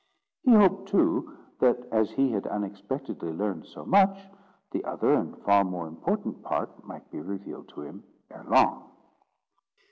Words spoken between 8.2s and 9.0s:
ere long.